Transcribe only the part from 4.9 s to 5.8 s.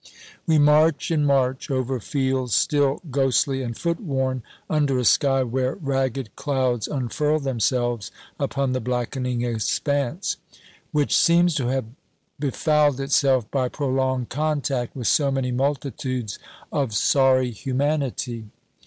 a sky where